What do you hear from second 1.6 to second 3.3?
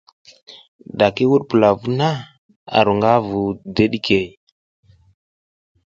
vuh na, a ru nga